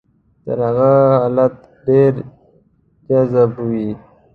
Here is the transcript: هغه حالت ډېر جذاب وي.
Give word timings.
هغه 0.61 0.91
حالت 1.21 1.55
ډېر 1.85 2.13
جذاب 3.07 3.51
وي. 3.69 3.89